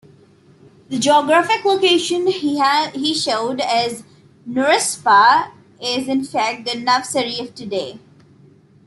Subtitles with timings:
[0.89, 4.01] The geographic location he showed as
[4.49, 7.99] Narispa, is in fact the Navsari of today.